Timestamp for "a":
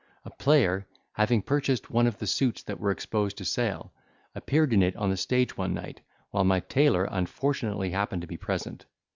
0.25-0.31